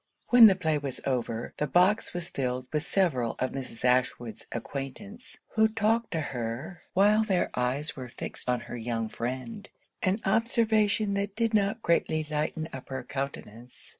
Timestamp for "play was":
0.55-0.99